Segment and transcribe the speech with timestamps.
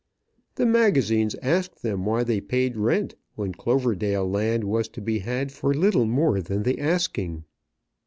[0.55, 5.51] The magazines asked them why they paid rent when Cloverdale land was to be had
[5.51, 7.43] for little more than the asking.